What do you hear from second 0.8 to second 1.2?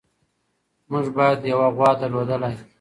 موږ